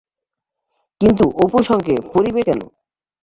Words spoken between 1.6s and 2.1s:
সঙ্গে